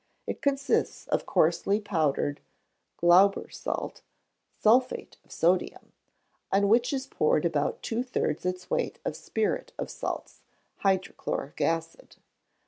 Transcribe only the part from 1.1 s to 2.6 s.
coarsely powdered